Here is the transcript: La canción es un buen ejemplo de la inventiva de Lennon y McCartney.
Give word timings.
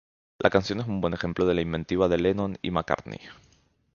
La 0.39 0.49
canción 0.49 0.79
es 0.79 0.87
un 0.87 0.99
buen 0.99 1.13
ejemplo 1.13 1.45
de 1.45 1.53
la 1.53 1.61
inventiva 1.61 2.07
de 2.07 2.17
Lennon 2.17 2.57
y 2.63 2.71
McCartney. 2.71 3.19